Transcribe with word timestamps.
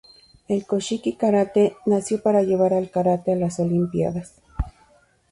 El 0.47 0.65
Koshiki-Karate 0.65 1.75
nació 1.85 2.23
para 2.23 2.41
llevar 2.41 2.73
al 2.73 2.89
Karate 2.89 3.33
a 3.33 3.35
las 3.35 3.59
Olimpiadas. 3.59 4.41